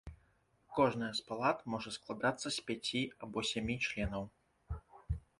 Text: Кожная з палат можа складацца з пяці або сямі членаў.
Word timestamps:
Кожная 0.75 1.09
з 1.17 1.25
палат 1.27 1.59
можа 1.73 1.91
складацца 1.97 2.47
з 2.55 2.63
пяці 2.69 3.01
або 3.27 3.43
сямі 3.51 3.75
членаў. 3.89 4.23